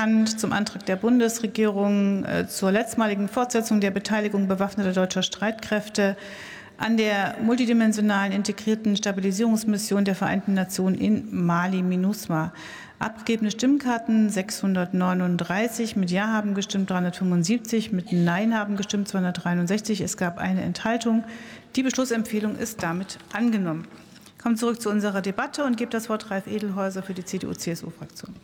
[0.00, 6.16] bekannt zum Antrag der Bundesregierung äh, zur letztmaligen Fortsetzung der Beteiligung bewaffneter deutscher Streitkräfte
[6.78, 12.54] an der multidimensionalen integrierten Stabilisierungsmission der Vereinten Nationen in Mali MINUSMA.
[12.98, 20.00] Abgegebene Stimmkarten 639, mit Ja haben gestimmt 375, mit Nein haben gestimmt 263.
[20.00, 21.24] Es gab eine Enthaltung.
[21.76, 23.86] Die Beschlussempfehlung ist damit angenommen.
[24.38, 28.34] Ich komme zurück zu unserer Debatte und gebe das Wort Ralf Edelhäuser für die CDU-CSU-Fraktion.